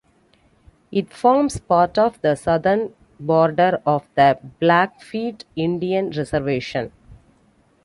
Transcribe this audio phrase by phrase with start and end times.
[0.91, 6.91] It forms part of the southern border of the Blackfeet Indian Reservation.